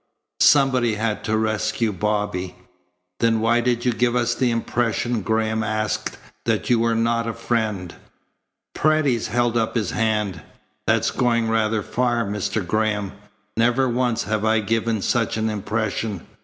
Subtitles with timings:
[0.39, 2.55] Somebody had to rescue Bobby."
[3.19, 7.33] "Then why did you give us the impression," Graham asked, "that you were not a
[7.35, 7.93] friend?"
[8.73, 10.41] Paredes held up his hand.
[10.87, 12.65] "That's going rather far, Mr.
[12.65, 13.11] Graham.
[13.55, 16.25] Never once have I given such an impression.